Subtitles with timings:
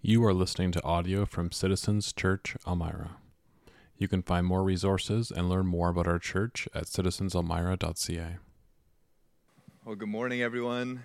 [0.00, 3.16] You are listening to audio from Citizens Church Elmira.
[3.96, 8.36] You can find more resources and learn more about our church at citizenselmira.ca.
[9.84, 11.02] Well, good morning, everyone.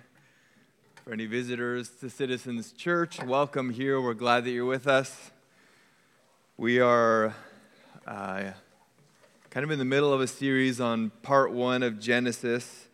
[1.04, 4.00] For any visitors to Citizens Church, welcome here.
[4.00, 5.32] We're glad that you're with us.
[6.56, 7.34] We are
[8.06, 8.52] uh,
[9.50, 12.86] kind of in the middle of a series on part one of Genesis.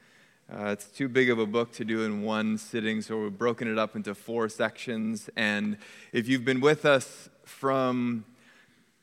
[0.52, 3.70] Uh, it's too big of a book to do in one sitting, so we've broken
[3.70, 5.30] it up into four sections.
[5.36, 5.76] And
[6.12, 8.24] if you've been with us from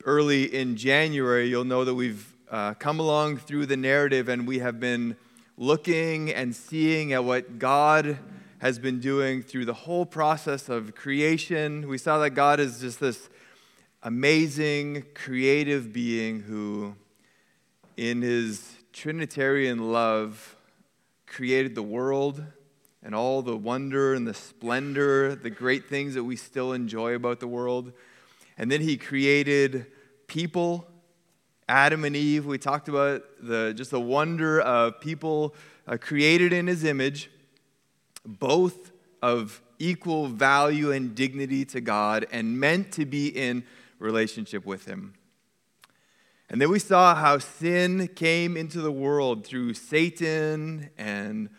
[0.03, 4.59] early in January, you'll know that we've uh, come along through the narrative and we
[4.59, 5.15] have been
[5.57, 8.17] looking and seeing at what God
[8.57, 11.87] has been doing through the whole process of creation.
[11.87, 13.29] We saw that God is just this
[14.03, 16.95] amazing, creative being who,
[17.95, 20.56] in his Trinitarian love,
[21.27, 22.43] created the world
[23.03, 27.39] and all the wonder and the splendor, the great things that we still enjoy about
[27.39, 27.93] the world.
[28.57, 29.85] And then he created
[30.25, 30.87] people,
[31.69, 32.45] Adam and Eve.
[32.45, 35.53] We talked about the, just the wonder of people
[35.87, 37.29] uh, created in his image,
[38.25, 38.91] both
[39.21, 43.63] of equal value and dignity to God and meant to be in
[43.99, 45.13] relationship with him.
[46.49, 51.49] And then we saw how sin came into the world through Satan and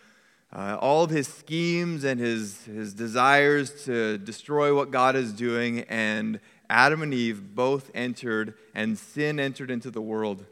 [0.51, 5.81] uh, all of his schemes and his, his desires to destroy what God is doing.
[5.91, 10.47] And Adam and Eve both entered, and sin entered into the world.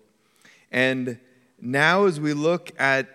[0.70, 1.18] And
[1.58, 3.08] now, as we look at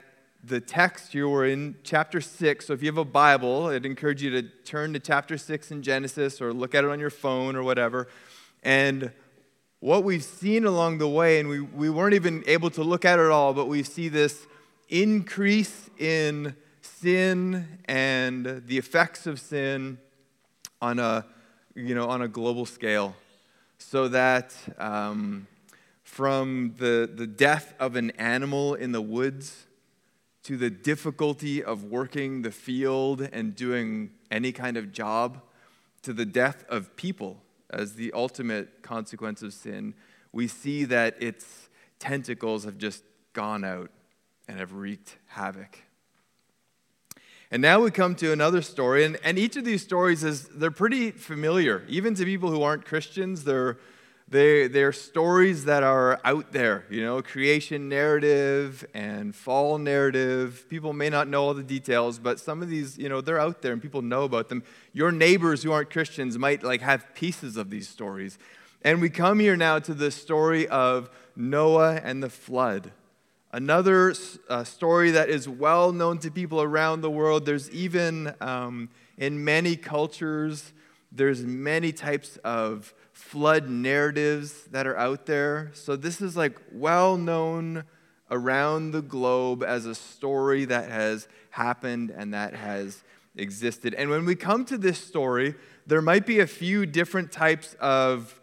[0.43, 2.65] the text here, we're in chapter 6.
[2.65, 5.83] So if you have a Bible, I'd encourage you to turn to chapter 6 in
[5.83, 8.07] Genesis or look at it on your phone or whatever.
[8.63, 9.11] And
[9.81, 13.17] what we've seen along the way, and we, we weren't even able to look at
[13.17, 14.45] it all, but we see this
[14.89, 19.97] increase in sin and the effects of sin
[20.83, 21.25] on a,
[21.73, 23.15] you know, on a global scale.
[23.79, 25.47] So that um,
[26.03, 29.65] from the, the death of an animal in the woods
[30.43, 35.41] to the difficulty of working the field and doing any kind of job
[36.03, 37.41] to the death of people
[37.71, 39.93] as the ultimate consequence of sin,
[40.31, 43.89] we see that its tentacles have just gone out
[44.47, 45.79] and have wreaked havoc.
[47.49, 50.71] And now we come to another story, and, and each of these stories is they're
[50.71, 51.83] pretty familiar.
[51.89, 53.77] Even to people who aren't Christians, they're
[54.31, 60.65] they, they're stories that are out there, you know, creation narrative and fall narrative.
[60.69, 63.61] People may not know all the details, but some of these, you know, they're out
[63.61, 64.63] there and people know about them.
[64.93, 68.39] Your neighbors who aren't Christians might like have pieces of these stories.
[68.83, 72.93] And we come here now to the story of Noah and the flood.
[73.51, 74.15] Another
[74.47, 77.45] uh, story that is well known to people around the world.
[77.45, 78.87] There's even um,
[79.17, 80.71] in many cultures,
[81.11, 82.93] there's many types of
[83.31, 85.71] flood narratives that are out there.
[85.73, 87.85] So this is like well known
[88.29, 93.05] around the globe as a story that has happened and that has
[93.37, 93.93] existed.
[93.93, 95.55] And when we come to this story,
[95.87, 98.37] there might be a few different types of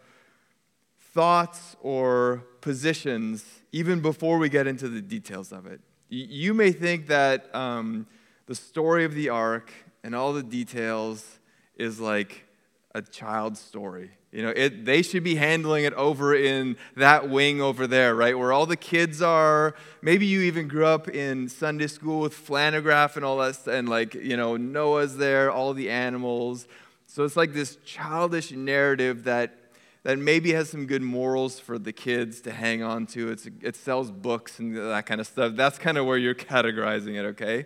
[1.12, 5.82] thoughts or positions even before we get into the details of it.
[6.08, 8.06] You may think that um,
[8.46, 9.70] the story of the ark
[10.02, 11.40] and all the details
[11.76, 12.46] is like
[12.94, 14.12] a child's story.
[14.30, 18.38] You know, it, they should be handling it over in that wing over there, right?
[18.38, 19.74] Where all the kids are.
[20.02, 24.14] Maybe you even grew up in Sunday school with flannelgraph and all that, and like,
[24.14, 26.68] you know, Noah's there, all the animals.
[27.06, 29.54] So it's like this childish narrative that,
[30.02, 33.30] that maybe has some good morals for the kids to hang on to.
[33.30, 35.54] It's, it sells books and that kind of stuff.
[35.56, 37.64] That's kind of where you're categorizing it, okay?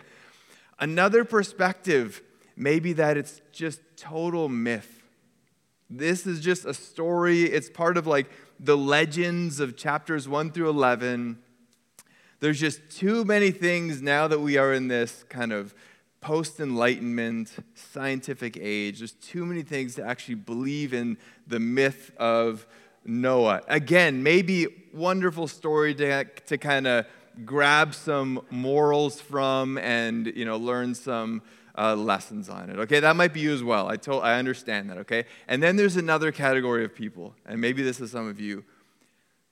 [0.79, 2.23] Another perspective,
[2.55, 5.02] maybe that it's just total myth
[5.99, 7.43] this is just a story.
[7.43, 11.39] It's part of like the legends of chapters 1 through 11.
[12.41, 15.75] There's just too many things now that we are in this kind of
[16.21, 18.99] post enlightenment scientific age.
[18.99, 22.67] There's too many things to actually believe in the myth of
[23.05, 23.63] Noah.
[23.69, 27.07] Again, maybe wonderful story to, to kind of
[27.45, 31.43] grab some morals from and you know learn some
[31.77, 32.79] uh, lessons on it.
[32.79, 33.89] Okay, that might be you as well.
[33.89, 34.99] I told, I understand that.
[34.99, 38.65] Okay, and then there's another category of people, and maybe this is some of you.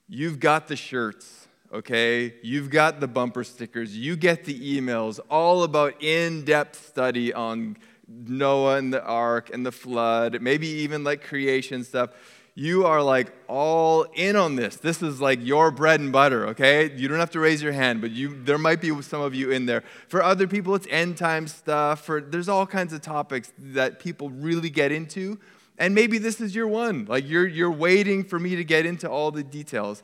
[0.09, 1.49] You've got the shirts.
[1.73, 3.97] Okay, you've got the bumper stickers.
[3.97, 7.77] You get the emails all about in-depth study on
[8.09, 10.43] Noah and the ark and the flood.
[10.43, 12.11] Maybe even like creation stuff
[12.61, 14.77] you are like all in on this.
[14.77, 16.95] This is like your bread and butter, okay?
[16.95, 19.51] You don't have to raise your hand, but you there might be some of you
[19.51, 19.83] in there.
[20.09, 22.05] For other people, it's end time stuff.
[22.05, 25.41] For there's all kinds of topics that people really get into.
[25.79, 27.07] And maybe this is your one.
[27.07, 30.03] Like you're, you're waiting for me to get into all the details.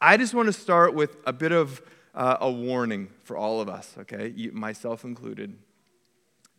[0.00, 1.82] I just want to start with a bit of
[2.14, 5.58] uh, a warning for all of us, okay, myself included,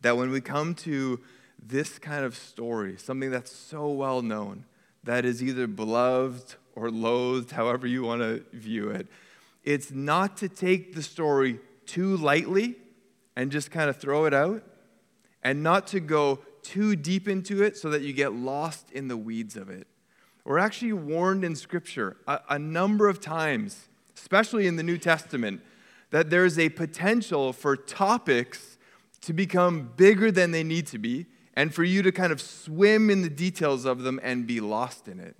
[0.00, 1.18] that when we come to
[1.60, 4.66] this kind of story, something that's so well known,
[5.04, 9.06] that is either beloved or loathed, however you want to view it,
[9.64, 12.76] it's not to take the story too lightly
[13.36, 14.62] and just kind of throw it out,
[15.42, 19.16] and not to go too deep into it so that you get lost in the
[19.16, 19.86] weeds of it.
[20.44, 25.62] We're actually warned in Scripture a, a number of times, especially in the New Testament,
[26.10, 28.76] that there's a potential for topics
[29.22, 31.26] to become bigger than they need to be
[31.60, 35.06] and for you to kind of swim in the details of them and be lost
[35.06, 35.36] in it.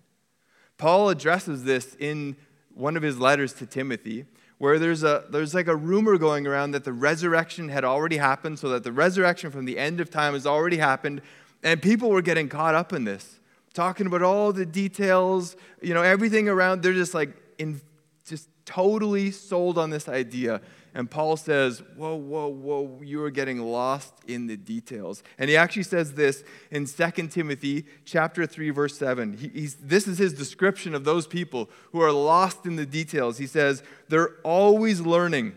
[0.77, 2.37] Paul addresses this in
[2.75, 4.27] one of his letters to Timothy,
[4.59, 8.59] where there's, a, there's like a rumor going around that the resurrection had already happened,
[8.59, 11.23] so that the resurrection from the end of time has already happened,
[11.63, 13.41] and people were getting caught up in this,
[13.73, 16.83] talking about all the details, you know, everything around.
[16.83, 17.81] They're just like in,
[18.27, 20.61] just totally sold on this idea.
[20.95, 25.23] And Paul says, Whoa, whoa, whoa, you are getting lost in the details.
[25.39, 29.35] And he actually says this in 2 Timothy chapter 3, verse 7.
[29.35, 33.39] He, this is his description of those people who are lost in the details.
[33.39, 35.55] He says, They're always learning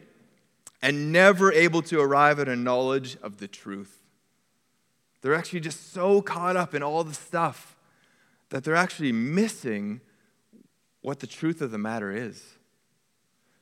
[0.82, 4.00] and never able to arrive at a knowledge of the truth.
[5.22, 7.76] They're actually just so caught up in all the stuff
[8.50, 10.02] that they're actually missing
[11.02, 12.44] what the truth of the matter is.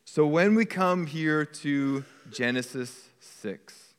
[0.06, 3.94] So when we come here to Genesis 6,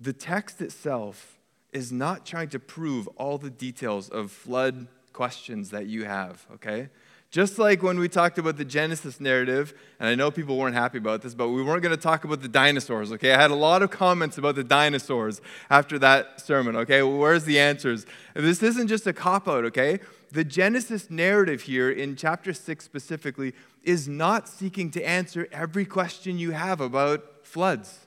[0.00, 1.38] the text itself
[1.72, 6.88] is not trying to prove all the details of flood questions that you have, okay?
[7.30, 10.98] Just like when we talked about the Genesis narrative, and I know people weren't happy
[10.98, 13.34] about this, but we weren't going to talk about the dinosaurs, okay?
[13.34, 17.02] I had a lot of comments about the dinosaurs after that sermon, okay?
[17.02, 18.06] Well, where's the answers?
[18.34, 20.00] This isn't just a cop out, okay?
[20.30, 26.38] The Genesis narrative here in chapter 6 specifically is not seeking to answer every question
[26.38, 28.06] you have about floods.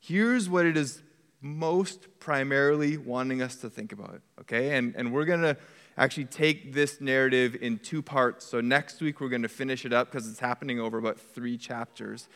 [0.00, 1.02] Here's what it is
[1.40, 4.76] most primarily wanting us to think about, okay?
[4.76, 5.56] And, and we're going to
[5.96, 8.46] actually take this narrative in two parts.
[8.46, 11.58] So next week we're going to finish it up because it's happening over about three
[11.58, 12.28] chapters.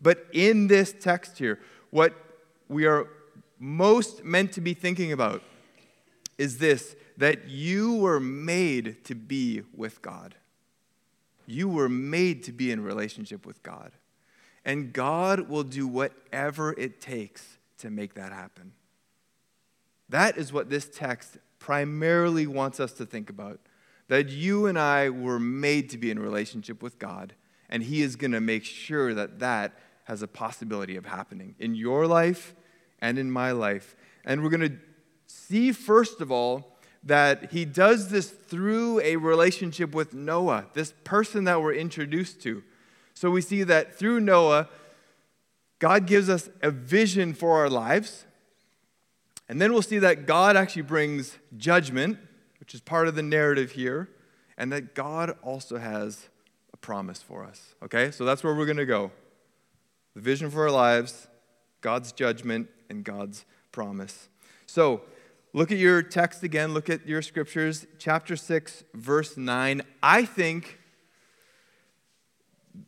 [0.00, 1.60] But in this text here,
[1.90, 2.14] what
[2.68, 3.08] we are
[3.58, 5.42] most meant to be thinking about
[6.38, 10.34] is this that you were made to be with God.
[11.46, 13.92] You were made to be in relationship with God.
[14.64, 18.72] And God will do whatever it takes to make that happen.
[20.08, 23.60] That is what this text primarily wants us to think about.
[24.08, 27.34] That you and I were made to be in relationship with God,
[27.68, 31.74] and He is going to make sure that that has a possibility of happening in
[31.74, 32.54] your life
[33.00, 33.96] and in my life.
[34.24, 34.78] And we're going to
[35.26, 41.44] see, first of all, that he does this through a relationship with Noah, this person
[41.44, 42.62] that we're introduced to.
[43.14, 44.68] So we see that through Noah,
[45.78, 48.26] God gives us a vision for our lives.
[49.48, 52.18] And then we'll see that God actually brings judgment,
[52.58, 54.08] which is part of the narrative here,
[54.58, 56.28] and that God also has
[56.72, 57.74] a promise for us.
[57.84, 58.10] Okay?
[58.10, 59.12] So that's where we're going to go.
[60.14, 61.28] The vision for our lives,
[61.82, 64.28] God's judgment, and God's promise.
[64.66, 65.02] So,
[65.56, 69.80] Look at your text again, look at your scriptures, chapter 6, verse 9.
[70.02, 70.78] I think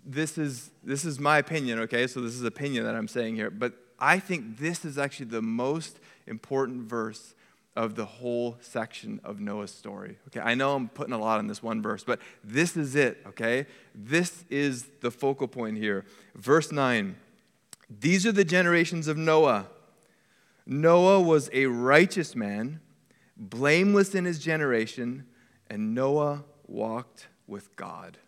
[0.04, 2.06] this is this is my opinion, okay?
[2.06, 5.40] So this is opinion that I'm saying here, but I think this is actually the
[5.40, 7.34] most important verse
[7.74, 10.18] of the whole section of Noah's story.
[10.26, 13.24] Okay, I know I'm putting a lot on this one verse, but this is it,
[13.28, 13.64] okay?
[13.94, 16.04] This is the focal point here.
[16.34, 17.16] Verse 9.
[17.88, 19.68] These are the generations of Noah.
[20.70, 22.80] Noah was a righteous man,
[23.38, 25.24] blameless in his generation,
[25.70, 28.18] and Noah walked with God.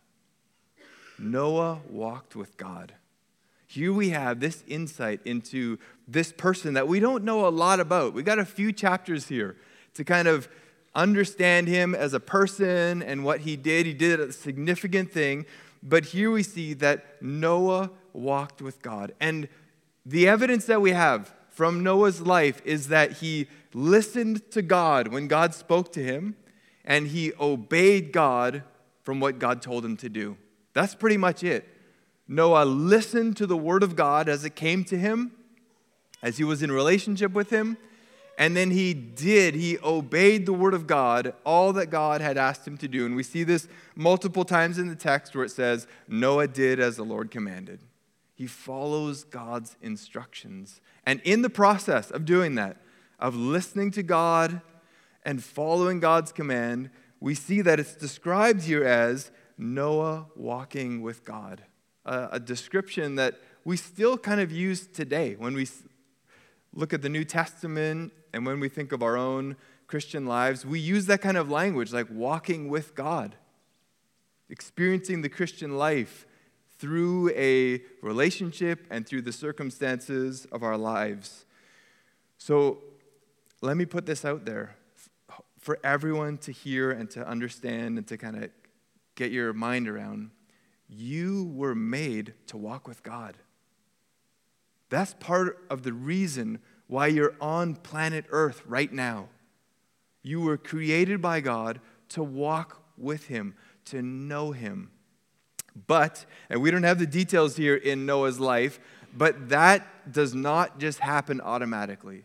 [1.18, 2.94] Noah walked with God.
[3.66, 5.78] Here we have this insight into
[6.08, 8.14] this person that we don't know a lot about.
[8.14, 9.58] We got a few chapters here
[9.92, 10.48] to kind of
[10.94, 13.84] understand him as a person and what he did.
[13.84, 15.44] He did a significant thing,
[15.82, 19.12] but here we see that Noah walked with God.
[19.20, 19.46] And
[20.06, 25.28] the evidence that we have from Noah's life is that he listened to God when
[25.28, 26.34] God spoke to him,
[26.86, 28.62] and he obeyed God
[29.02, 30.38] from what God told him to do.
[30.72, 31.68] That's pretty much it.
[32.26, 35.32] Noah listened to the word of God as it came to him,
[36.22, 37.76] as he was in relationship with him,
[38.38, 42.66] and then he did, he obeyed the word of God, all that God had asked
[42.66, 43.04] him to do.
[43.04, 46.96] And we see this multiple times in the text where it says, Noah did as
[46.96, 47.80] the Lord commanded.
[48.40, 50.80] He follows God's instructions.
[51.04, 52.78] And in the process of doing that,
[53.18, 54.62] of listening to God,
[55.26, 56.88] and following God's command,
[57.20, 61.64] we see that it's described here as Noah walking with God,
[62.06, 65.68] a, a description that we still kind of use today when we
[66.72, 69.54] look at the New Testament and when we think of our own
[69.86, 70.64] Christian lives.
[70.64, 73.36] We use that kind of language, like walking with God,
[74.48, 76.26] experiencing the Christian life
[76.80, 81.44] through a relationship and through the circumstances of our lives.
[82.38, 82.78] So
[83.60, 84.76] let me put this out there
[85.58, 88.50] for everyone to hear and to understand and to kind of
[89.14, 90.30] get your mind around.
[90.88, 93.36] You were made to walk with God.
[94.88, 99.28] That's part of the reason why you're on planet Earth right now.
[100.22, 101.78] You were created by God
[102.10, 103.54] to walk with Him,
[103.86, 104.90] to know Him.
[105.86, 108.80] But, and we don't have the details here in Noah's life,
[109.16, 112.24] but that does not just happen automatically.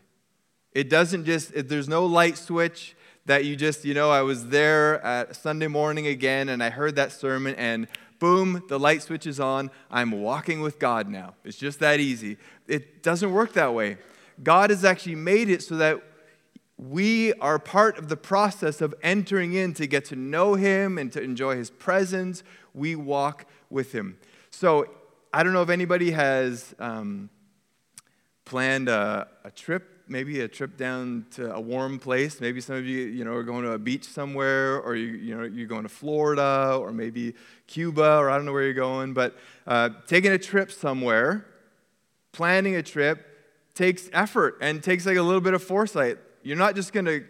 [0.72, 5.04] It doesn't just, there's no light switch that you just, you know, I was there
[5.04, 7.88] at Sunday morning again and I heard that sermon and
[8.18, 9.70] boom, the light switch is on.
[9.90, 11.34] I'm walking with God now.
[11.44, 12.38] It's just that easy.
[12.66, 13.98] It doesn't work that way.
[14.42, 16.02] God has actually made it so that
[16.78, 21.10] we are part of the process of entering in to get to know Him and
[21.12, 22.42] to enjoy His presence.
[22.76, 24.18] We walk with Him.
[24.50, 24.86] So
[25.32, 27.30] I don't know if anybody has um,
[28.44, 32.40] planned a, a trip maybe a trip down to a warm place.
[32.40, 35.36] Maybe some of you, you know, are going to a beach somewhere, or you, you
[35.36, 37.34] know, you're going to Florida, or maybe
[37.66, 39.14] Cuba, or I don't know where you're going.
[39.14, 41.46] But uh, taking a trip somewhere,
[42.32, 43.26] planning a trip,
[43.74, 46.18] takes effort and takes like a little bit of foresight.
[46.42, 47.24] You're not just going to.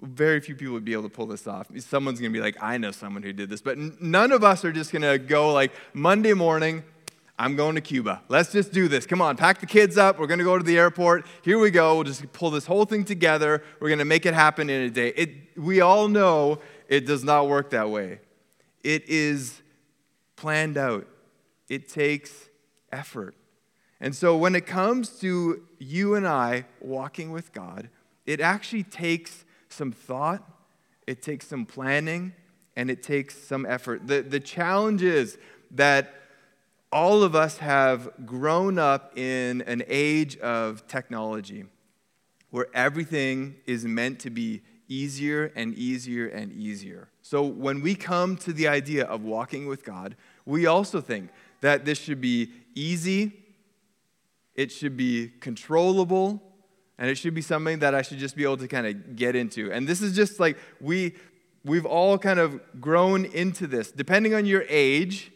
[0.00, 1.66] Very few people would be able to pull this off.
[1.78, 3.60] Someone's going to be like, I know someone who did this.
[3.60, 6.84] But none of us are just going to go like Monday morning,
[7.38, 8.22] I'm going to Cuba.
[8.28, 9.06] Let's just do this.
[9.06, 10.18] Come on, pack the kids up.
[10.18, 11.24] We're going to go to the airport.
[11.42, 11.94] Here we go.
[11.94, 13.62] We'll just pull this whole thing together.
[13.80, 15.12] We're going to make it happen in a day.
[15.16, 18.20] It, we all know it does not work that way.
[18.82, 19.62] It is
[20.34, 21.06] planned out,
[21.68, 22.48] it takes
[22.92, 23.34] effort.
[24.00, 27.88] And so when it comes to you and I walking with God,
[28.26, 30.42] it actually takes some thought,
[31.06, 32.32] it takes some planning,
[32.76, 34.06] and it takes some effort.
[34.06, 35.38] The, the challenge is
[35.72, 36.14] that
[36.92, 41.64] all of us have grown up in an age of technology
[42.50, 47.08] where everything is meant to be easier and easier and easier.
[47.20, 51.84] So when we come to the idea of walking with God, we also think that
[51.84, 53.32] this should be easy,
[54.54, 56.42] it should be controllable,
[56.98, 59.36] and it should be something that I should just be able to kind of get
[59.36, 59.70] into.
[59.72, 61.14] And this is just like we
[61.64, 63.90] we've all kind of grown into this.
[63.92, 65.30] Depending on your age,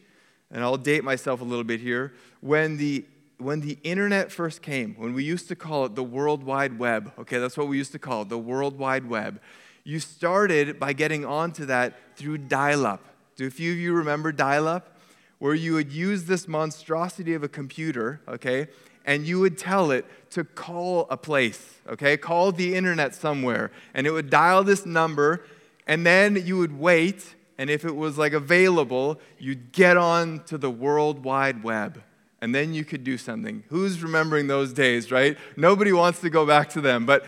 [0.50, 3.04] and I'll date myself a little bit here, when the
[3.38, 7.12] when the internet first came, when we used to call it the World Wide Web,
[7.18, 9.40] okay, that's what we used to call it, the World Wide Web.
[9.84, 13.04] You started by getting onto that through dial up.
[13.34, 14.96] Do a few of you remember dial up?
[15.40, 18.68] Where you would use this monstrosity of a computer, okay,
[19.04, 24.06] and you would tell it to call a place, okay, call the internet somewhere, and
[24.06, 25.44] it would dial this number,
[25.86, 30.58] and then you would wait and if it was like available, you'd get on to
[30.58, 32.02] the World Wide Web.
[32.40, 33.62] And then you could do something.
[33.68, 35.38] Who's remembering those days, right?
[35.56, 37.24] Nobody wants to go back to them, but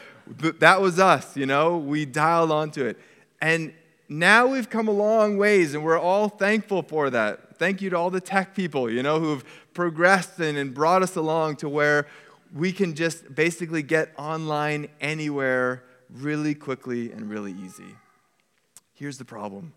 [0.59, 1.78] that was us, you know?
[1.78, 2.99] We dialed onto it.
[3.40, 3.75] And
[4.09, 7.43] now we've come a long ways, and we're all thankful for that.
[7.56, 11.16] Thank you to all the tech people, you know, who've progressed and, and brought us
[11.16, 12.06] along to where
[12.52, 17.96] we can just basically get online anywhere really quickly and really easy.
[18.94, 19.73] Here's the problem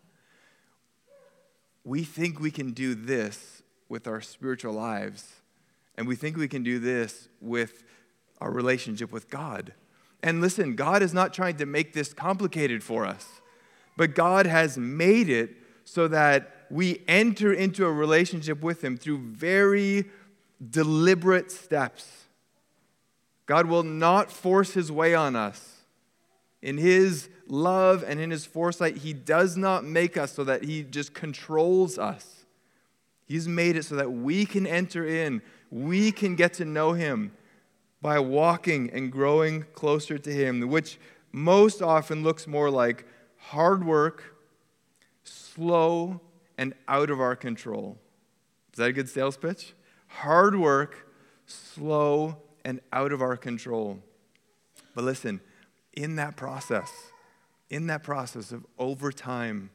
[1.83, 5.33] we think we can do this with our spiritual lives,
[5.97, 7.83] and we think we can do this with
[8.41, 9.73] our relationship with God.
[10.21, 13.41] And listen, God is not trying to make this complicated for us,
[13.95, 15.55] but God has made it
[15.85, 20.05] so that we enter into a relationship with Him through very
[20.69, 22.25] deliberate steps.
[23.45, 25.83] God will not force His way on us.
[26.61, 30.83] In His love and in his foresight, he does not make us so that he
[30.83, 32.45] just controls us.
[33.25, 37.33] He's made it so that we can enter in, we can get to know him
[38.01, 40.99] by walking and growing closer to him, which
[41.31, 43.05] most often looks more like
[43.37, 44.35] hard work,
[45.23, 46.21] slow,
[46.57, 47.97] and out of our control.
[48.73, 49.73] Is that a good sales pitch?
[50.07, 51.11] Hard work,
[51.45, 53.99] slow, and out of our control.
[54.95, 55.41] But listen,
[55.93, 56.91] in that process,
[57.69, 59.69] in that process of over time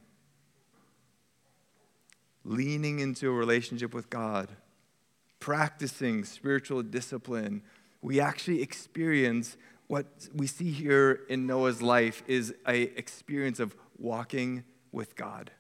[2.44, 4.48] leaning into a relationship with God,
[5.38, 7.62] practicing spiritual discipline,
[8.00, 14.64] we actually experience what we see here in Noah's life is a experience of walking
[14.90, 15.50] with God.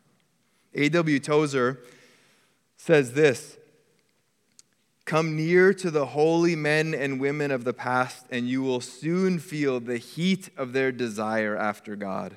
[0.74, 1.18] A.W.
[1.18, 1.80] Tozer
[2.76, 3.58] says this
[5.04, 9.38] Come near to the holy men and women of the past, and you will soon
[9.38, 12.36] feel the heat of their desire after God.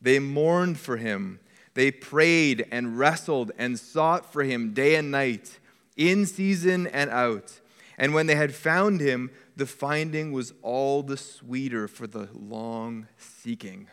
[0.00, 1.40] They mourned for him.
[1.74, 5.58] They prayed and wrestled and sought for him day and night,
[5.96, 7.60] in season and out.
[7.96, 13.06] And when they had found him, the finding was all the sweeter for the long
[13.16, 13.88] seeking.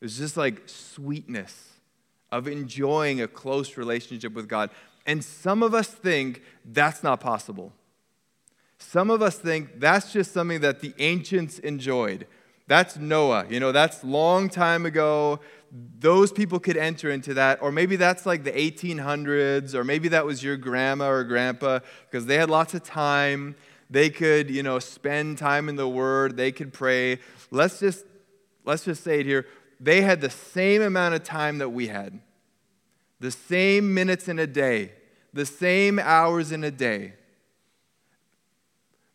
[0.00, 1.79] It was just like sweetness
[2.32, 4.70] of enjoying a close relationship with God.
[5.06, 7.72] And some of us think that's not possible.
[8.78, 12.26] Some of us think that's just something that the ancients enjoyed.
[12.66, 13.46] That's Noah.
[13.50, 15.40] You know, that's long time ago.
[15.98, 17.60] Those people could enter into that.
[17.62, 22.26] Or maybe that's like the 1800s, or maybe that was your grandma or grandpa because
[22.26, 23.56] they had lots of time.
[23.90, 27.18] They could, you know, spend time in the word, they could pray.
[27.50, 28.04] Let's just
[28.64, 29.46] let's just say it here.
[29.80, 32.20] They had the same amount of time that we had
[33.20, 34.92] the same minutes in a day,
[35.34, 37.12] the same hours in a day.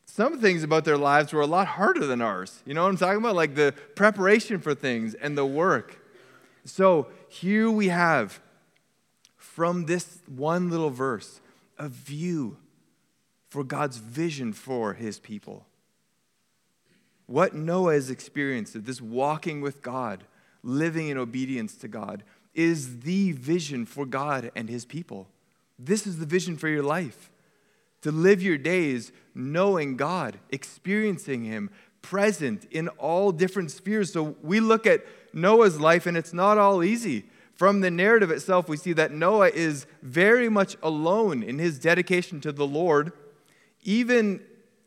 [0.05, 2.62] Some things about their lives were a lot harder than ours.
[2.65, 3.36] You know what I'm talking about?
[3.36, 6.00] Like the preparation for things and the work.
[6.63, 8.39] So here we have
[9.36, 11.41] from this one little verse
[11.77, 12.57] a view
[13.50, 15.65] for God's vision for his people.
[17.25, 20.24] What Noah has experienced, this walking with God,
[20.65, 25.27] living in obedience to God, is the vision for God and his people.
[25.77, 27.29] This is the vision for your life.
[28.01, 31.69] To live your days knowing God, experiencing him,
[32.01, 34.13] present in all different spheres.
[34.13, 37.25] So we look at Noah's life and it's not all easy.
[37.55, 42.41] From the narrative itself, we see that Noah is very much alone in his dedication
[42.41, 43.12] to the Lord.
[43.84, 44.41] Even,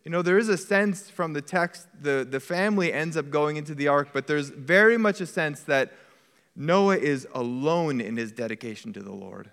[0.08, 3.58] you know, there is a sense from the text, the, the family ends up going
[3.58, 5.92] into the ark, but there's very much a sense that
[6.56, 9.50] Noah is alone in his dedication to the Lord.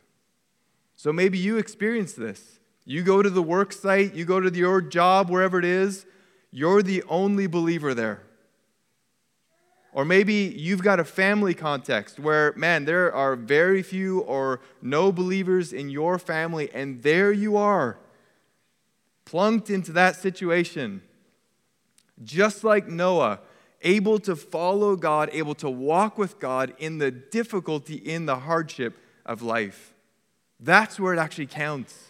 [0.96, 2.62] So maybe you experience this.
[2.86, 6.06] You go to the work site, you go to your job, wherever it is,
[6.52, 8.24] you're the only believer there.
[9.92, 15.12] Or maybe you've got a family context where, man, there are very few or no
[15.12, 17.98] believers in your family, and there you are,
[19.26, 21.02] plunked into that situation.
[22.24, 23.40] Just like Noah,
[23.82, 28.98] able to follow God, able to walk with God in the difficulty, in the hardship
[29.26, 29.94] of life.
[30.60, 32.06] That's where it actually counts.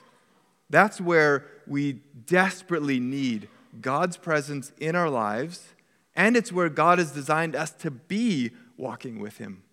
[0.69, 1.93] That's where we
[2.25, 3.49] desperately need
[3.81, 5.73] God's presence in our lives,
[6.15, 9.63] and it's where God has designed us to be walking with Him.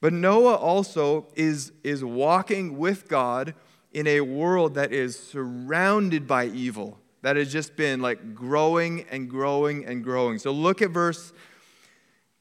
[0.00, 3.54] But Noah also is, is walking with God
[3.96, 9.30] in a world that is surrounded by evil that has just been like growing and
[9.30, 10.38] growing and growing.
[10.38, 11.32] So look at verse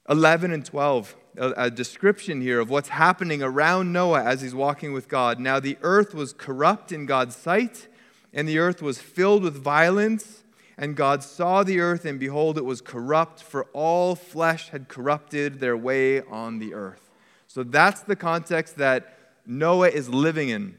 [0.10, 5.08] 11 and 12, a, description here of what's happening around Noah as he's walking with
[5.08, 5.39] God.
[5.39, 7.88] Now the earth was corrupt in God's sight,
[8.34, 10.44] and the earth was filled with violence.
[10.78, 15.62] And God saw the earth, and behold, it was corrupt, for all flesh had corrupted
[15.62, 17.10] their way on the earth.
[17.48, 20.78] So that's the context that Noah is living in,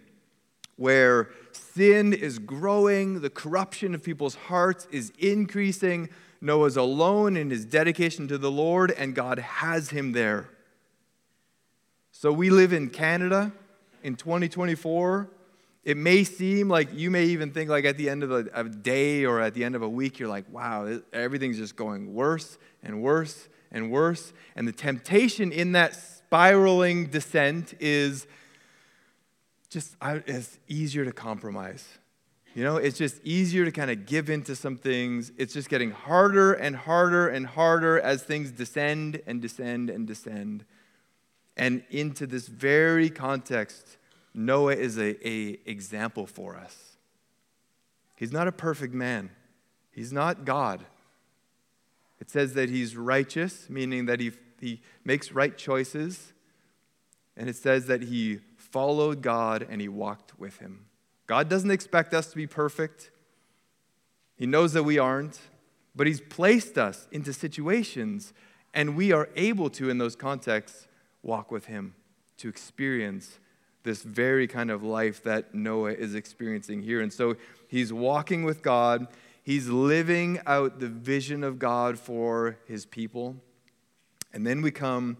[0.76, 6.08] where sin is growing, the corruption of people's hearts is increasing.
[6.40, 10.50] Noah's alone in his dedication to the Lord, and God has him there.
[12.12, 13.52] So we live in Canada
[14.02, 15.28] in 2024.
[15.84, 18.64] It may seem like you may even think, like at the end of a, a
[18.64, 22.58] day or at the end of a week, you're like, wow, everything's just going worse
[22.82, 24.32] and worse and worse.
[24.56, 28.26] And the temptation in that spiraling descent is
[29.76, 31.86] just it's easier to compromise.
[32.54, 35.32] You know, it's just easier to kind of give in to some things.
[35.36, 40.64] It's just getting harder and harder and harder as things descend and descend and descend.
[41.58, 43.98] And into this very context,
[44.32, 46.96] Noah is a, a example for us.
[48.16, 49.28] He's not a perfect man.
[49.92, 50.86] He's not God.
[52.18, 56.32] It says that he's righteous, meaning that he, he makes right choices.
[57.36, 60.86] And it says that he followed God and he walked with him.
[61.26, 63.10] God doesn't expect us to be perfect.
[64.36, 65.40] He knows that we aren't,
[65.94, 68.32] but He's placed us into situations,
[68.74, 70.86] and we are able to, in those contexts,
[71.22, 71.94] walk with Him
[72.36, 73.38] to experience
[73.82, 77.00] this very kind of life that Noah is experiencing here.
[77.00, 77.36] And so
[77.68, 79.06] he's walking with God,
[79.44, 83.36] he's living out the vision of God for his people.
[84.32, 85.18] And then we come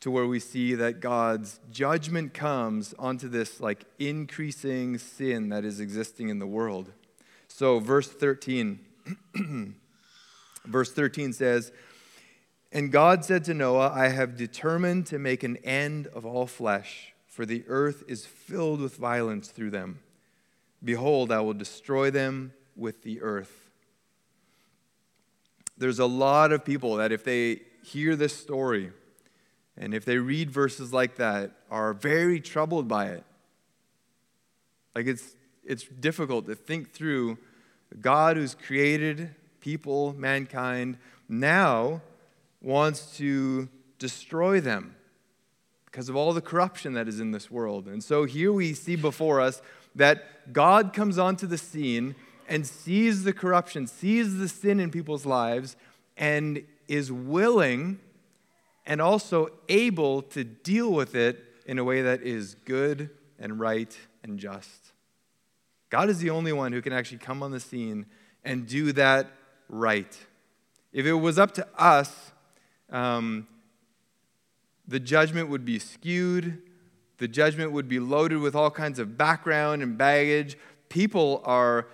[0.00, 5.80] to where we see that God's judgment comes onto this like increasing sin that is
[5.80, 6.92] existing in the world.
[7.48, 8.80] So, verse 13
[10.64, 11.72] Verse 13 says,
[12.72, 17.14] And God said to Noah, I have determined to make an end of all flesh,
[17.26, 20.00] for the earth is filled with violence through them.
[20.82, 23.70] Behold, I will destroy them with the earth.
[25.76, 28.92] There's a lot of people that if they hear this story
[29.76, 33.24] and if they read verses like that, are very troubled by it.
[34.94, 37.38] Like it's, it's difficult to think through
[38.00, 42.02] God who's created people, mankind, now
[42.60, 44.96] wants to destroy them
[45.86, 47.86] because of all the corruption that is in this world.
[47.86, 49.60] And so here we see before us
[49.94, 52.14] that God comes onto the scene
[52.48, 55.76] and sees the corruption, sees the sin in people's lives,
[56.16, 57.98] and is willing
[58.86, 63.96] and also able to deal with it in a way that is good and right
[64.22, 64.92] and just.
[65.90, 68.06] God is the only one who can actually come on the scene
[68.44, 69.28] and do that
[69.68, 70.18] right.
[70.92, 72.32] If it was up to us,
[72.90, 73.46] um,
[74.86, 76.62] the judgment would be skewed.
[77.18, 80.56] The judgment would be loaded with all kinds of background and baggage.
[80.88, 81.86] People are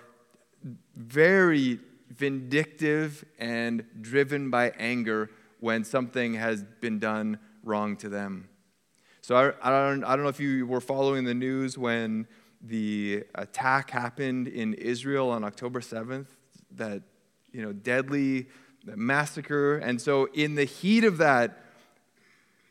[0.95, 8.49] very vindictive and driven by anger when something has been done wrong to them.
[9.21, 12.27] So I, I, don't, I don't know if you were following the news when
[12.61, 16.27] the attack happened in Israel on October 7th,
[16.71, 17.01] that
[17.51, 18.47] you know, deadly
[18.85, 19.77] massacre.
[19.77, 21.63] And so, in the heat of that,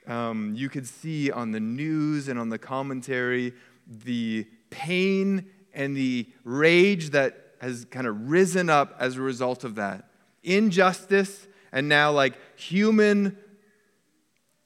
[0.07, 3.53] um, you could see on the news and on the commentary
[3.87, 9.75] the pain and the rage that has kind of risen up as a result of
[9.77, 10.09] that.
[10.43, 13.37] Injustice and now like human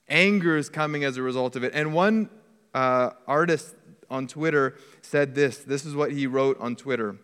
[0.09, 1.73] anger is coming as a result of it.
[1.75, 2.29] And one
[2.75, 3.75] uh, artist
[4.11, 7.17] on Twitter said this this is what he wrote on Twitter.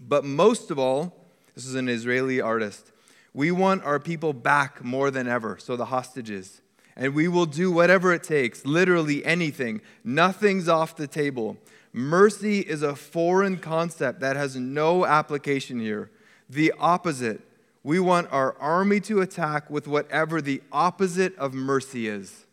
[0.00, 1.14] But most of all,
[1.54, 2.92] this is an Israeli artist.
[3.34, 6.60] We want our people back more than ever, so the hostages.
[6.96, 9.80] And we will do whatever it takes, literally anything.
[10.02, 11.56] Nothing's off the table.
[11.92, 16.10] Mercy is a foreign concept that has no application here.
[16.50, 17.40] The opposite.
[17.82, 22.46] We want our army to attack with whatever the opposite of mercy is.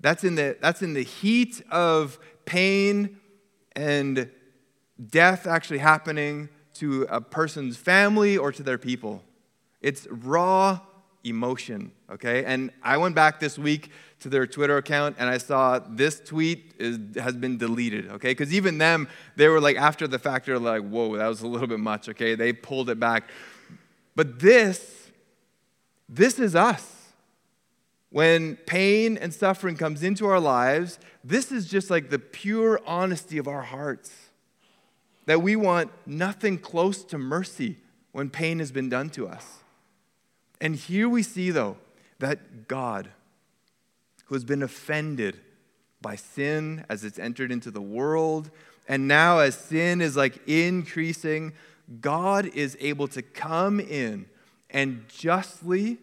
[0.00, 3.20] That's in the, that's in the heat of pain
[3.76, 4.30] and
[5.10, 9.22] death actually happening to a person's family or to their people.
[9.80, 10.80] It's raw
[11.24, 12.44] emotion, okay?
[12.44, 16.74] And I went back this week to their Twitter account and I saw this tweet
[16.78, 18.30] is, has been deleted, okay?
[18.30, 21.46] Because even them, they were like, after the fact, they're like, whoa, that was a
[21.46, 22.34] little bit much, okay?
[22.34, 23.28] They pulled it back.
[24.14, 25.10] But this,
[26.08, 26.98] this is us.
[28.10, 33.38] When pain and suffering comes into our lives, this is just like the pure honesty
[33.38, 34.12] of our hearts
[35.26, 37.78] that we want nothing close to mercy
[38.10, 39.61] when pain has been done to us.
[40.62, 41.76] And here we see, though,
[42.20, 43.10] that God,
[44.26, 45.40] who has been offended
[46.00, 48.48] by sin as it's entered into the world,
[48.86, 51.52] and now as sin is like increasing,
[52.00, 54.26] God is able to come in
[54.70, 55.98] and justly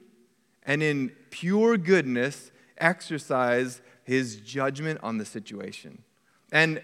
[0.63, 6.04] and in pure goodness exercise his judgment on the situation.
[6.52, 6.82] And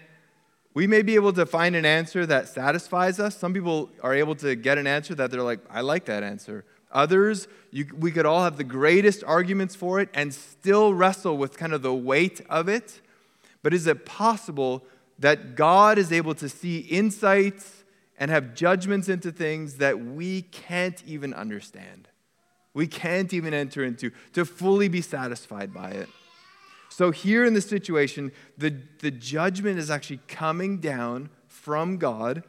[0.72, 3.36] we may be able to find an answer that satisfies us.
[3.36, 6.64] Some people are able to get an answer that they're like, I like that answer.
[6.92, 11.58] Others, you, we could all have the greatest arguments for it and still wrestle with
[11.58, 13.00] kind of the weight of it.
[13.62, 14.84] But is it possible
[15.18, 17.84] that God is able to see insights
[18.18, 22.08] and have judgments into things that we can't even understand?
[22.72, 26.08] We can't even enter into to fully be satisfied by it.
[26.88, 32.44] So, here in this situation, the, the judgment is actually coming down from God,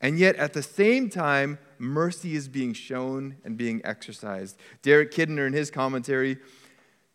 [0.00, 4.56] and yet at the same time, mercy is being shown and being exercised.
[4.82, 6.38] Derek Kidner, in his commentary,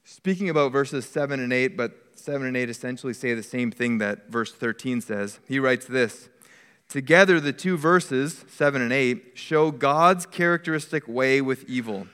[0.03, 3.97] speaking about verses 7 and 8, but 7 and 8 essentially say the same thing
[3.99, 5.39] that verse 13 says.
[5.47, 6.29] He writes this
[6.87, 12.07] Together, the two verses, 7 and 8, show God's characteristic way with evil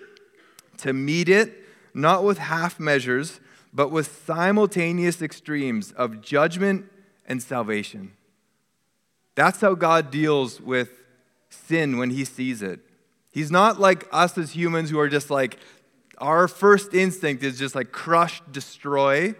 [0.78, 3.40] to meet it, not with half measures
[3.76, 6.86] but with simultaneous extremes of judgment
[7.28, 8.14] and salvation.
[9.36, 11.02] That's how God deals with
[11.50, 12.80] sin when he sees it.
[13.32, 15.60] He's not like us as humans who are just like,
[16.18, 19.36] our first instinct is just like crush, destroy.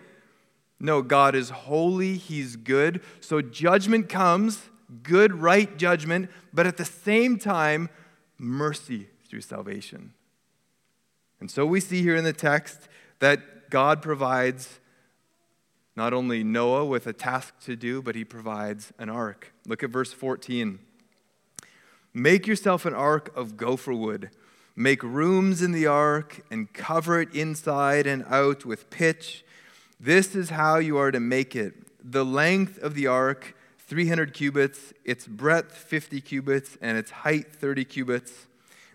[0.80, 3.02] No, God is holy, He's good.
[3.22, 4.64] So judgment comes,
[5.04, 7.90] good, right judgment, but at the same time,
[8.38, 10.14] mercy through salvation.
[11.40, 12.90] And so we see here in the text
[13.20, 14.80] that God provides
[15.96, 19.54] not only Noah with a task to do, but he provides an ark.
[19.66, 20.80] Look at verse 14.
[22.18, 24.30] Make yourself an ark of gopher wood.
[24.74, 29.44] Make rooms in the ark and cover it inside and out with pitch.
[30.00, 31.74] This is how you are to make it.
[32.02, 37.84] The length of the ark, 300 cubits, its breadth, 50 cubits, and its height, 30
[37.84, 38.48] cubits.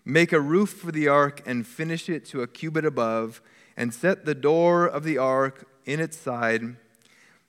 [0.03, 3.39] Make a roof for the ark and finish it to a cubit above,
[3.77, 6.75] and set the door of the ark in its side.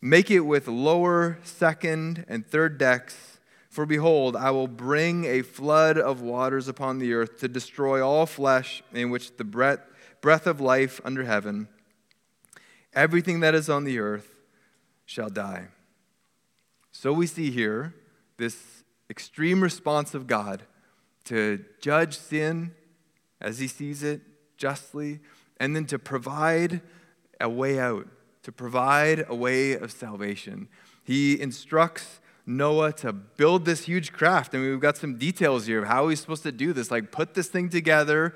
[0.03, 3.32] Make it with lower, second, and third decks.
[3.73, 8.27] For behold, I will bring a flood of waters upon the earth to destroy all
[8.27, 9.81] flesh in which the breath,
[10.21, 11.69] breath of life under heaven.
[12.93, 14.35] Everything that is on the earth
[15.07, 15.69] shall die.
[16.91, 17.95] So we see here
[18.37, 20.65] this extreme response of God
[21.25, 22.73] to judge sin
[23.41, 24.21] as he sees it
[24.59, 25.21] justly,
[25.57, 26.83] and then to provide
[27.41, 28.07] a way out,
[28.43, 30.69] to provide a way of salvation.
[31.03, 34.55] He instructs Noah to build this huge craft.
[34.55, 36.91] and we've got some details here of how he's supposed to do this.
[36.91, 38.35] Like, put this thing together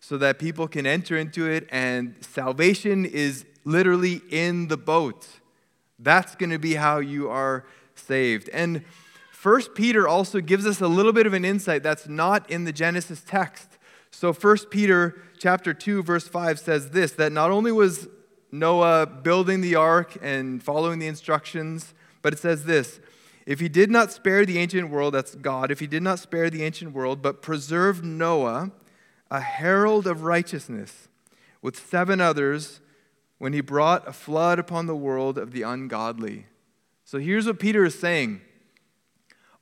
[0.00, 5.26] so that people can enter into it, and salvation is literally in the boat.
[5.98, 7.66] That's going to be how you are
[7.96, 8.48] saved.
[8.52, 8.84] And
[9.32, 12.72] First Peter also gives us a little bit of an insight that's not in the
[12.72, 13.78] Genesis text.
[14.10, 18.08] So First Peter chapter 2 verse 5 says this that not only was
[18.50, 22.98] Noah building the ark and following the instructions, but it says this,
[23.48, 26.50] if he did not spare the ancient world, that's God, if he did not spare
[26.50, 28.72] the ancient world, but preserved Noah,
[29.30, 31.08] a herald of righteousness,
[31.62, 32.80] with seven others,
[33.38, 36.44] when he brought a flood upon the world of the ungodly.
[37.06, 38.42] So here's what Peter is saying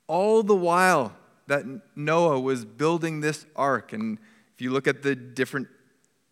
[0.05, 1.15] all the while
[1.47, 1.63] that
[1.95, 3.93] Noah was building this ark.
[3.93, 4.17] And
[4.53, 5.69] if you look at the different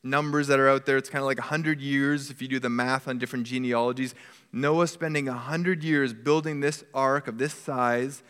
[0.06, 2.70] numbers that are out there, it's kind of like 100 years if you do the
[2.70, 4.14] math on different genealogies.
[4.54, 8.24] Noah spending 100 years building this ark of this size.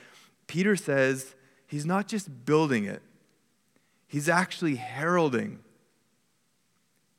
[0.47, 1.35] Peter says
[1.67, 3.01] he's not just building it,
[4.07, 5.59] he's actually heralding.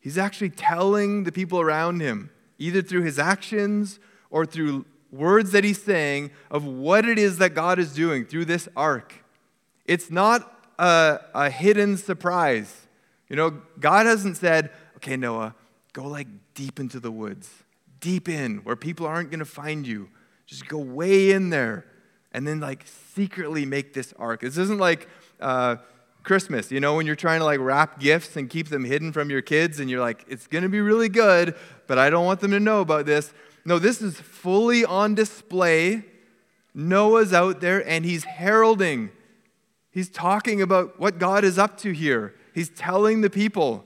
[0.00, 3.98] He's actually telling the people around him, either through his actions
[4.30, 8.44] or through words that he's saying of what it is that God is doing through
[8.44, 9.24] this ark.
[9.84, 12.85] It's not a, a hidden surprise.
[13.28, 15.54] You know, God hasn't said, okay, Noah,
[15.92, 17.50] go like deep into the woods,
[18.00, 20.08] deep in where people aren't going to find you.
[20.46, 21.86] Just go way in there
[22.32, 22.84] and then like
[23.14, 24.42] secretly make this ark.
[24.42, 25.08] This isn't like
[25.40, 25.76] uh,
[26.22, 29.30] Christmas, you know, when you're trying to like wrap gifts and keep them hidden from
[29.30, 31.54] your kids and you're like, it's going to be really good,
[31.86, 33.32] but I don't want them to know about this.
[33.64, 36.04] No, this is fully on display.
[36.74, 39.10] Noah's out there and he's heralding.
[39.90, 42.34] He's talking about what God is up to here.
[42.56, 43.84] He's telling the people.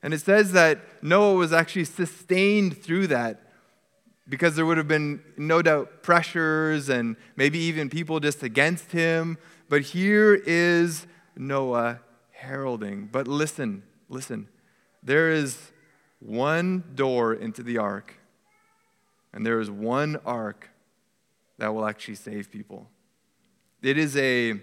[0.00, 3.42] And it says that Noah was actually sustained through that
[4.28, 9.38] because there would have been no doubt pressures and maybe even people just against him.
[9.68, 11.98] But here is Noah
[12.30, 13.08] heralding.
[13.10, 14.46] But listen, listen.
[15.02, 15.72] There is
[16.20, 18.14] one door into the ark
[19.32, 20.70] and there is one ark
[21.58, 22.88] that will actually save people.
[23.82, 24.60] It is a,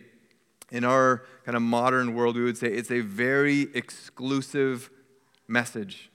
[0.71, 4.89] in our kind of modern world, we would say it's a very exclusive
[5.47, 6.09] message.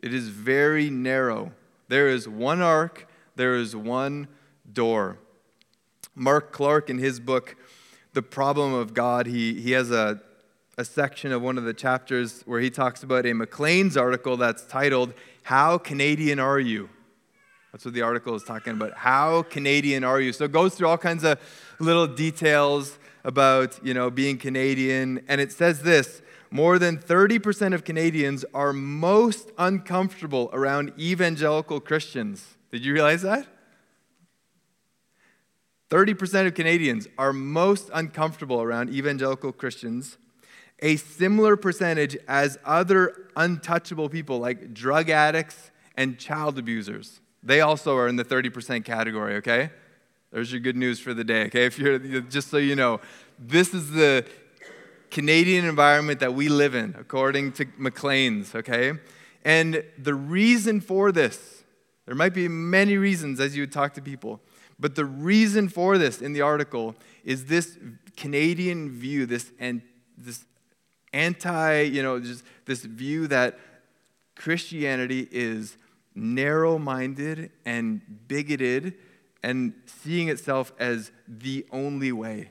[0.00, 1.52] It is very narrow.
[1.88, 4.28] There is one ark, there is one
[4.70, 5.18] door.
[6.14, 7.56] Mark Clark, in his book,
[8.12, 10.20] The Problem of God, he, he has a,
[10.76, 14.64] a section of one of the chapters where he talks about a Maclean's article that's
[14.66, 15.14] titled,
[15.44, 16.90] How Canadian Are You?
[17.72, 18.94] That's what the article is talking about.
[18.94, 20.32] How Canadian are you?
[20.32, 21.38] So it goes through all kinds of
[21.78, 25.24] little details about, you know, being Canadian.
[25.28, 32.56] And it says this more than 30% of Canadians are most uncomfortable around evangelical Christians.
[32.72, 33.46] Did you realize that?
[35.90, 40.18] 30% of Canadians are most uncomfortable around evangelical Christians.
[40.80, 47.20] A similar percentage as other untouchable people like drug addicts and child abusers.
[47.42, 49.70] They also are in the 30% category, okay?
[50.32, 51.66] There's your good news for the day, okay?
[51.66, 53.00] If you're just so you know,
[53.38, 54.24] this is the
[55.10, 58.92] Canadian environment that we live in, according to Maclean's, okay?
[59.44, 61.64] And the reason for this,
[62.06, 64.40] there might be many reasons as you would talk to people,
[64.78, 67.76] but the reason for this in the article is this
[68.16, 69.82] Canadian view, this and
[70.16, 70.44] this
[71.12, 73.58] anti, you know, just this view that
[74.36, 75.76] Christianity is
[76.14, 78.94] narrow minded and bigoted
[79.42, 82.50] and seeing itself as the only way.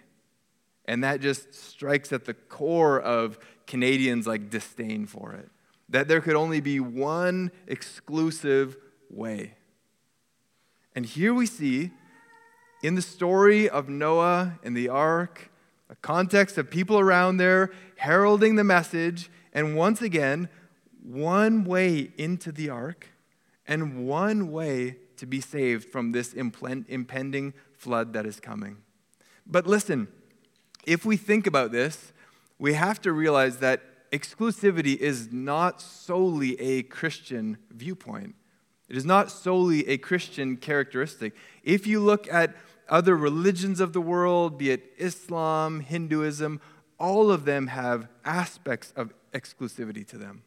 [0.86, 5.50] And that just strikes at the core of Canadians' like disdain for it.
[5.90, 8.76] That there could only be one exclusive
[9.10, 9.56] way.
[10.96, 11.92] And here we see
[12.82, 15.52] in the story of Noah and the ark
[15.90, 20.50] a context of people around there heralding the message, and once again,
[21.04, 23.08] one way into the ark
[23.68, 28.78] and one way to be saved from this impending flood that is coming.
[29.46, 30.08] But listen,
[30.86, 32.14] if we think about this,
[32.58, 38.36] we have to realize that exclusivity is not solely a Christian viewpoint.
[38.90, 41.36] It is not solely a Christian characteristic.
[41.64, 42.56] If you look at
[42.90, 46.60] other religions of the world, be it Islam, Hinduism,
[47.00, 50.44] all of them have aspects of exclusivity to them.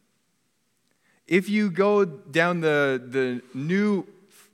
[1.25, 4.05] If you go down the, the new,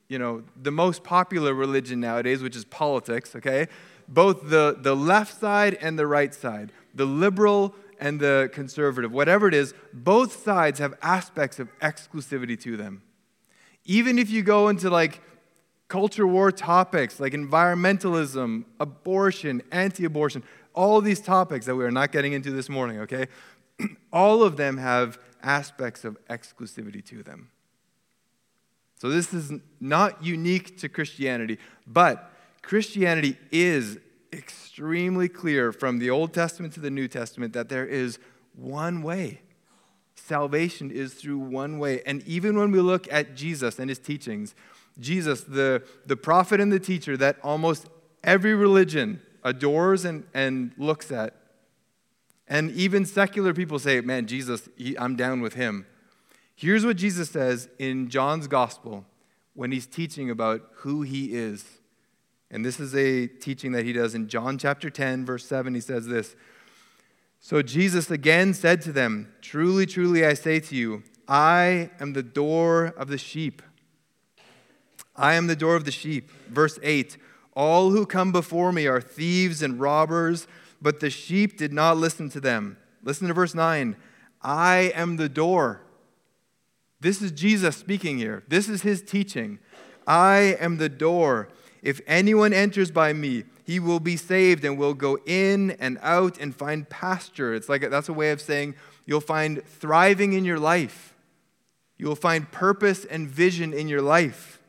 [0.10, 3.68] you know, the most popular religion nowadays, which is politics, okay?
[4.08, 9.48] Both the, the left side and the right side, the liberal and the conservative, whatever
[9.48, 13.04] it is, both sides have aspects of exclusivity to them.
[13.86, 15.22] Even if you go into like
[15.88, 20.44] culture war topics like environmentalism, abortion, anti abortion,
[20.74, 23.28] all these topics that we are not getting into this morning, okay?
[24.14, 27.52] all of them have aspects of exclusivity to them.
[29.00, 31.58] So this is not unique to Christianity,
[31.88, 32.32] but
[32.62, 33.98] Christianity is
[34.32, 38.20] extremely clear from the Old Testament to the New Testament that there is
[38.54, 39.42] one way.
[40.16, 42.02] Salvation is through one way.
[42.06, 44.54] And even when we look at Jesus and his teachings,
[45.00, 47.88] Jesus, the, the prophet and the teacher that almost
[48.24, 51.36] every religion adores and, and looks at,
[52.48, 55.86] and even secular people say, man, Jesus, he, I'm down with him.
[56.60, 59.06] Here's what Jesus says in John's gospel
[59.54, 61.64] when he's teaching about who he is.
[62.52, 65.74] And this is a teaching that he does in John chapter 10, verse 7.
[65.74, 66.36] He says this
[67.40, 72.24] So Jesus again said to them, Truly, truly, I say to you, I am the
[72.24, 73.62] door of the sheep.
[75.16, 76.30] I am the door of the sheep.
[76.50, 77.16] Verse 8
[77.54, 80.46] All who come before me are thieves and robbers
[80.82, 82.76] but the sheep did not listen to them.
[83.02, 83.96] Listen to verse 9.
[84.42, 85.84] I am the door.
[87.02, 88.44] This is Jesus speaking here.
[88.48, 89.60] This is his teaching.
[90.06, 91.50] I am the door.
[91.82, 96.38] If anyone enters by me, he will be saved and will go in and out
[96.40, 97.54] and find pasture.
[97.54, 101.14] It's like that's a way of saying you'll find thriving in your life.
[101.98, 104.60] You'll find purpose and vision in your life.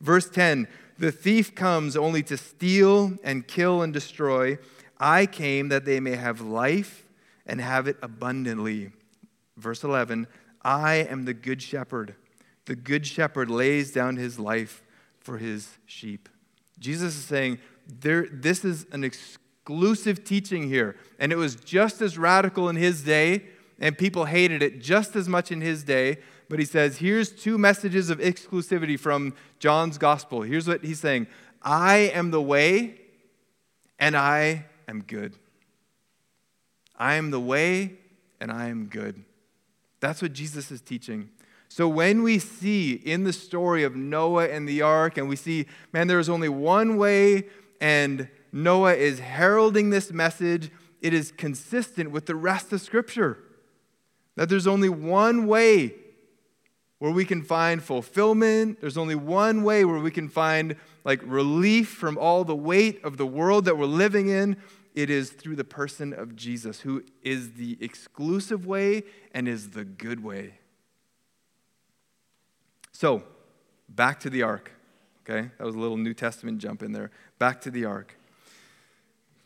[0.00, 4.58] Verse 10 The thief comes only to steal and kill and destroy.
[4.98, 7.04] I came that they may have life
[7.46, 8.92] and have it abundantly.
[9.56, 10.28] Verse 11
[10.62, 12.14] I am the good shepherd.
[12.66, 14.82] The good shepherd lays down his life
[15.18, 16.28] for his sheep.
[16.78, 20.96] Jesus is saying, there, This is an exclusive teaching here.
[21.18, 23.44] And it was just as radical in his day,
[23.78, 26.18] and people hated it just as much in his day.
[26.48, 30.42] But he says, Here's two messages of exclusivity from John's gospel.
[30.42, 31.26] Here's what he's saying
[31.62, 33.00] I am the way,
[33.98, 35.34] and I am good.
[36.98, 37.92] I am the way
[38.40, 39.24] and I am good.
[40.00, 41.30] That's what Jesus is teaching.
[41.68, 45.66] So when we see in the story of Noah and the ark, and we see,
[45.92, 47.44] man, there is only one way,
[47.80, 50.70] and Noah is heralding this message,
[51.02, 53.38] it is consistent with the rest of Scripture.
[54.36, 55.94] That there's only one way
[56.98, 58.80] where we can find fulfillment.
[58.80, 63.16] There's only one way where we can find like relief from all the weight of
[63.16, 64.56] the world that we're living in
[64.94, 69.84] it is through the person of Jesus, who is the exclusive way and is the
[69.84, 70.54] good way.
[72.92, 73.22] So,
[73.88, 74.72] back to the ark.
[75.28, 77.10] Okay, that was a little New Testament jump in there.
[77.38, 78.16] Back to the ark.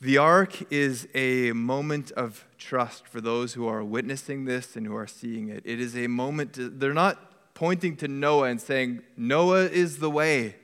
[0.00, 4.96] The ark is a moment of trust for those who are witnessing this and who
[4.96, 5.62] are seeing it.
[5.64, 10.11] It is a moment, to, they're not pointing to Noah and saying, Noah is the
[10.11, 10.57] way.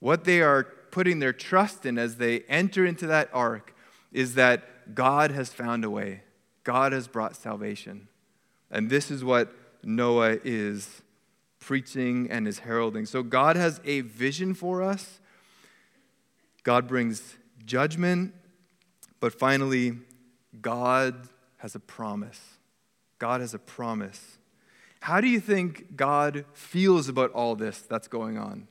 [0.00, 3.74] What they are putting their trust in as they enter into that ark
[4.12, 6.22] is that God has found a way.
[6.64, 8.08] God has brought salvation.
[8.70, 11.02] And this is what Noah is
[11.60, 13.06] preaching and is heralding.
[13.06, 15.20] So God has a vision for us.
[16.62, 18.34] God brings judgment,
[19.20, 19.98] but finally,
[20.60, 22.40] God has a promise.
[23.18, 24.38] God has a promise.
[25.00, 28.66] How do you think God feels about all this that's going on?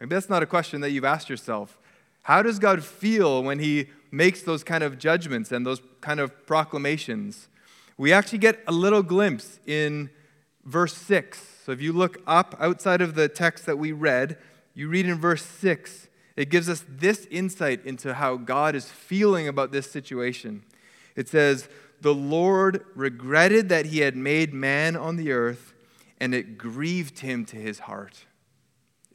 [0.00, 1.78] Maybe that's not a question that you've asked yourself.
[2.22, 6.46] How does God feel when He makes those kind of judgments and those kind of
[6.46, 7.48] proclamations?
[7.96, 10.10] We actually get a little glimpse in
[10.64, 11.62] verse 6.
[11.64, 14.36] So if you look up outside of the text that we read,
[14.74, 19.48] you read in verse 6, it gives us this insight into how God is feeling
[19.48, 20.64] about this situation.
[21.14, 21.68] It says,
[22.02, 25.72] The Lord regretted that he had made man on the earth,
[26.20, 28.26] and it grieved him to his heart.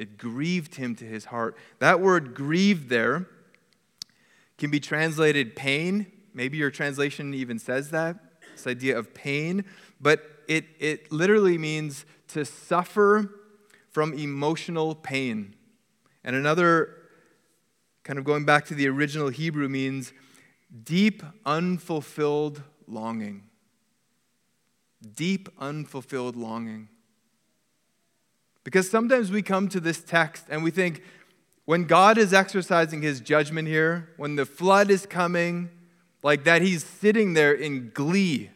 [0.01, 1.55] It grieved him to his heart.
[1.77, 3.27] That word grieved there
[4.57, 6.11] can be translated pain.
[6.33, 8.17] Maybe your translation even says that,
[8.51, 9.63] this idea of pain.
[10.01, 13.29] But it, it literally means to suffer
[13.91, 15.53] from emotional pain.
[16.23, 16.95] And another,
[18.03, 20.13] kind of going back to the original Hebrew, means
[20.83, 23.43] deep, unfulfilled longing.
[25.15, 26.89] Deep, unfulfilled longing.
[28.63, 31.01] Because sometimes we come to this text and we think,
[31.65, 35.69] when God is exercising his judgment here, when the flood is coming,
[36.23, 38.49] like that, he's sitting there in glee,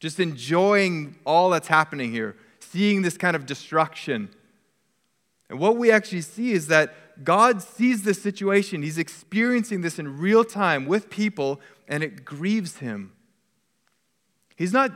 [0.00, 4.28] just enjoying all that's happening here, seeing this kind of destruction.
[5.48, 8.82] And what we actually see is that God sees this situation.
[8.82, 13.12] He's experiencing this in real time with people, and it grieves him.
[14.56, 14.92] He's not,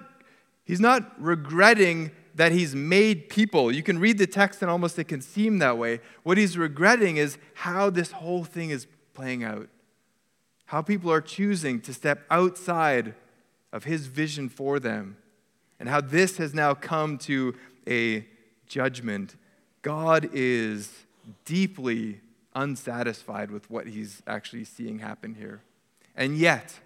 [0.65, 3.71] he's not regretting that he's made people.
[3.71, 6.01] You can read the text and almost it can seem that way.
[6.23, 9.69] What he's regretting is how this whole thing is playing out.
[10.67, 13.15] How people are choosing to step outside
[13.73, 15.17] of his vision for them.
[15.79, 17.55] And how this has now come to
[17.89, 18.27] a
[18.67, 19.37] judgment.
[19.83, 20.91] God is
[21.45, 22.21] deeply
[22.55, 25.63] unsatisfied with what he's actually seeing happen here.
[26.17, 26.79] And yet,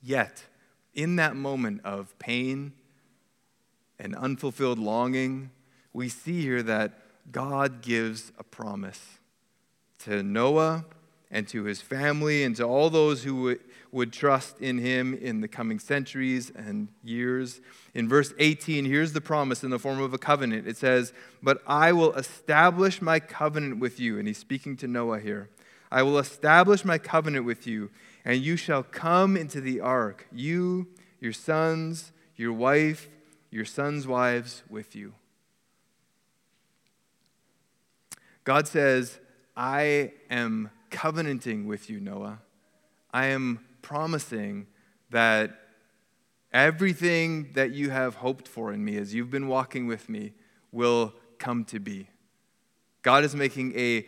[0.00, 0.44] yet,
[0.94, 2.72] in that moment of pain
[3.98, 5.50] and unfulfilled longing,
[5.92, 6.92] we see here that
[7.30, 9.18] God gives a promise
[10.00, 10.84] to Noah
[11.30, 15.40] and to his family and to all those who would, would trust in him in
[15.40, 17.60] the coming centuries and years.
[17.94, 20.66] In verse 18, here's the promise in the form of a covenant.
[20.66, 21.12] It says,
[21.42, 24.18] But I will establish my covenant with you.
[24.18, 25.48] And he's speaking to Noah here.
[25.92, 27.90] I will establish my covenant with you,
[28.24, 30.88] and you shall come into the ark, you,
[31.20, 33.10] your sons, your wife,
[33.52, 35.12] your sons' wives with you.
[38.44, 39.20] God says,
[39.56, 42.40] I am covenanting with you, Noah.
[43.12, 44.66] I am promising
[45.10, 45.50] that
[46.50, 50.32] everything that you have hoped for in me as you've been walking with me
[50.72, 52.08] will come to be.
[53.02, 54.06] God is making a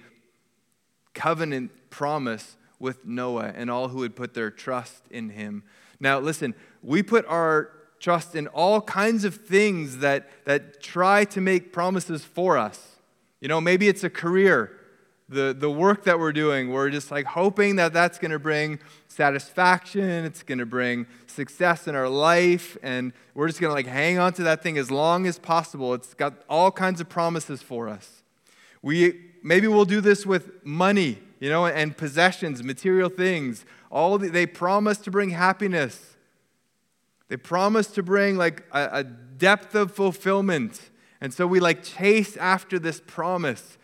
[1.12, 5.64] covenant promise with Noah and all who would put their trust in him.
[6.00, 7.70] Now, listen, we put our
[8.04, 12.96] trust in all kinds of things that, that try to make promises for us.
[13.40, 14.78] You know, maybe it's a career,
[15.30, 16.70] the, the work that we're doing.
[16.70, 18.78] We're just like hoping that that's going to bring
[19.08, 23.86] satisfaction, it's going to bring success in our life, and we're just going to like
[23.86, 25.94] hang on to that thing as long as possible.
[25.94, 28.22] It's got all kinds of promises for us.
[28.82, 33.64] We, maybe we'll do this with money, you know, and possessions, material things.
[33.90, 36.13] All the, they promise to bring happiness
[37.28, 40.90] they promise to bring like a, a depth of fulfillment.
[41.20, 43.78] And so we like chase after this promise.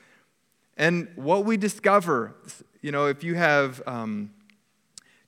[0.77, 2.35] And what we discover,
[2.81, 4.31] you know, if you have um,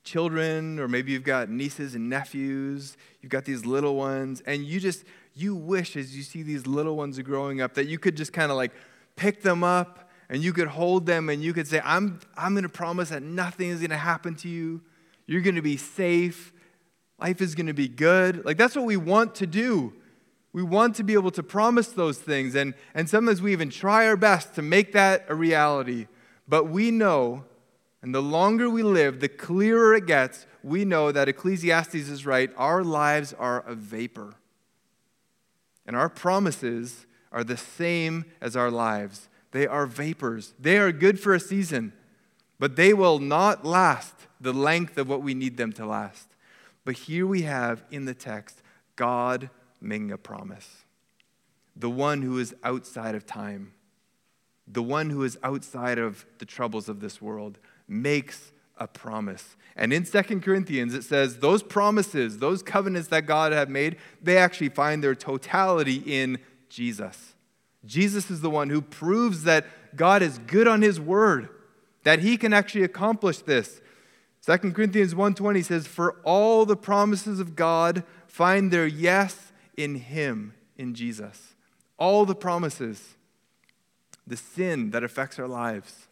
[0.03, 4.79] children or maybe you've got nieces and nephews, you've got these little ones, and you
[4.79, 8.33] just, you wish as you see these little ones growing up that you could just
[8.33, 8.71] kind of like
[9.15, 12.63] pick them up and you could hold them and you could say, I'm, I'm going
[12.63, 14.81] to promise that nothing is going to happen to you.
[15.25, 16.51] You're going to be safe
[17.23, 18.43] life is going to be good.
[18.43, 19.93] Like, that's what we want to do.
[20.51, 22.53] We want to be able to promise those things.
[22.53, 26.07] And, and sometimes we even try our best to make that a reality.
[26.49, 27.45] But we know,
[28.01, 32.51] and the longer we live, the clearer it gets, we know that Ecclesiastes is right.
[32.57, 34.35] Our lives are a vapor.
[35.85, 39.29] And our promises are the same as our lives.
[39.51, 40.53] They are vapors.
[40.59, 41.93] They are good for a season,
[42.59, 46.32] but they will not last the length of what we need them to last.
[46.85, 48.61] But here we have in the text
[48.95, 49.49] God
[49.81, 50.83] making a promise.
[51.75, 53.73] The one who is outside of time,
[54.67, 57.57] the one who is outside of the troubles of this world,
[57.87, 59.55] makes a promise.
[59.75, 64.37] And in Second Corinthians, it says those promises, those covenants that God had made, they
[64.37, 67.33] actually find their totality in Jesus.
[67.85, 69.65] Jesus is the one who proves that
[69.95, 71.49] God is good on his word,
[72.03, 73.81] that he can actually accomplish this.
[74.45, 80.53] 2 Corinthians 1:20 says for all the promises of God find their yes in him
[80.77, 81.55] in Jesus.
[81.97, 83.15] All the promises.
[84.27, 86.07] The sin that affects our lives.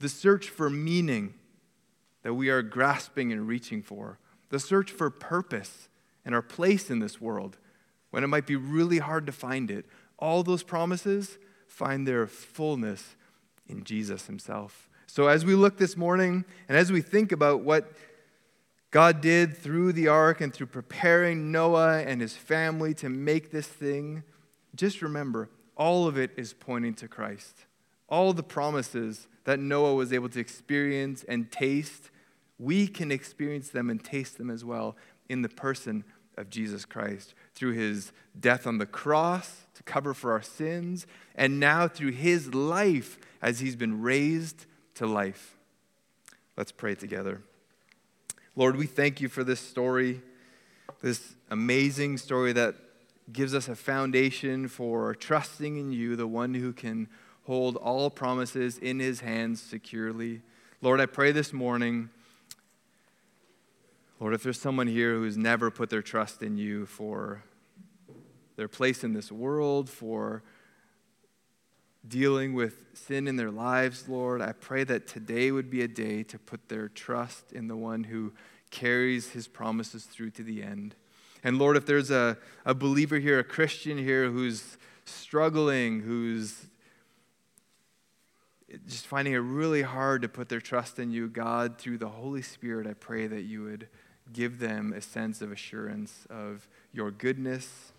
[0.00, 1.34] The search for meaning
[2.22, 4.18] that we are grasping and reaching for.
[4.50, 5.88] The search for purpose
[6.24, 7.56] and our place in this world
[8.10, 9.86] when it might be really hard to find it.
[10.18, 13.16] All those promises find their fullness
[13.66, 14.89] in Jesus himself.
[15.12, 17.90] So, as we look this morning and as we think about what
[18.92, 23.66] God did through the ark and through preparing Noah and his family to make this
[23.66, 24.22] thing,
[24.76, 27.66] just remember all of it is pointing to Christ.
[28.08, 32.10] all the promises that Noah was able to experience and taste,
[32.60, 34.96] we can experience them and taste them as well
[35.28, 36.04] in the person
[36.36, 41.58] of Jesus Christ through his death on the cross to cover for our sins, and
[41.58, 45.56] now through his life as he's been raised to life.
[46.56, 47.42] Let's pray together.
[48.56, 50.20] Lord, we thank you for this story,
[51.00, 52.74] this amazing story that
[53.32, 57.08] gives us a foundation for trusting in you, the one who can
[57.46, 60.42] hold all promises in his hands securely.
[60.82, 62.10] Lord, I pray this morning,
[64.18, 67.42] Lord, if there's someone here who's never put their trust in you for
[68.56, 70.42] their place in this world, for
[72.06, 76.22] dealing with sin in their lives, Lord, I pray that today would be a day
[76.24, 78.32] to put their trust in the one who
[78.70, 80.94] carries his promises through to the end.
[81.42, 86.66] And Lord, if there's a, a believer here, a Christian here who's struggling, who's
[88.86, 92.42] just finding it really hard to put their trust in you, God, through the Holy
[92.42, 93.88] Spirit, I pray that you would
[94.32, 97.92] give them a sense of assurance of your goodness,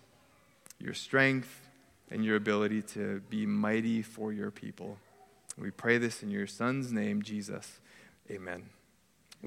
[0.80, 1.68] your strength,
[2.12, 4.98] and your ability to be mighty for your people.
[5.58, 7.80] We pray this in your Son's name, Jesus.
[8.30, 8.81] Amen.